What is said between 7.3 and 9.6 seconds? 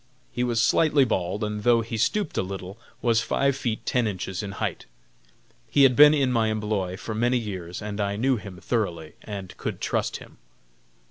years, and I knew him thoroughly, and